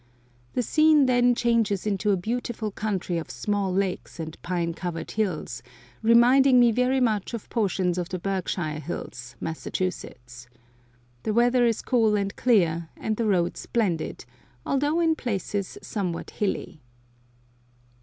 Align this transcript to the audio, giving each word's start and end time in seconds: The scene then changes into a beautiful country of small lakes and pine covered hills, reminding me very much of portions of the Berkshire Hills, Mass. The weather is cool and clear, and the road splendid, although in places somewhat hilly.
The 0.55 0.63
scene 0.63 1.05
then 1.05 1.35
changes 1.35 1.85
into 1.85 2.09
a 2.09 2.17
beautiful 2.17 2.71
country 2.71 3.19
of 3.19 3.29
small 3.29 3.71
lakes 3.71 4.19
and 4.19 4.35
pine 4.41 4.73
covered 4.73 5.11
hills, 5.11 5.61
reminding 6.01 6.59
me 6.59 6.71
very 6.71 6.99
much 6.99 7.35
of 7.35 7.47
portions 7.51 7.99
of 7.99 8.09
the 8.09 8.17
Berkshire 8.17 8.79
Hills, 8.79 9.35
Mass. 9.39 9.65
The 9.65 10.09
weather 11.35 11.65
is 11.67 11.83
cool 11.83 12.15
and 12.15 12.35
clear, 12.35 12.89
and 12.97 13.15
the 13.15 13.27
road 13.27 13.57
splendid, 13.57 14.25
although 14.65 14.99
in 14.99 15.13
places 15.15 15.77
somewhat 15.83 16.31
hilly. 16.31 16.81